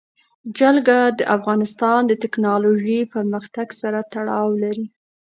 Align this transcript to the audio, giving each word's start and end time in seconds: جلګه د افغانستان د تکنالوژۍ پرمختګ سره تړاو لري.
جلګه 0.57 0.99
د 1.19 1.21
افغانستان 1.35 1.99
د 2.07 2.11
تکنالوژۍ 2.23 2.99
پرمختګ 3.13 3.67
سره 3.81 3.99
تړاو 4.13 4.47
لري. 4.63 4.85